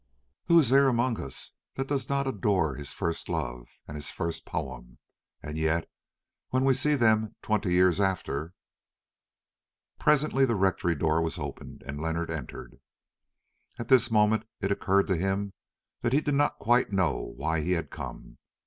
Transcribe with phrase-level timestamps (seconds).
[0.47, 4.45] Who is there among us that does not adore his first love and his first
[4.45, 4.97] poem?
[5.43, 5.87] And yet
[6.49, 8.55] when we see them twenty years after!
[9.99, 12.79] Presently the Rectory door was opened and Leonard entered.
[13.77, 15.53] At this moment it occurred to him
[16.01, 18.39] that he did not quite know why he had come.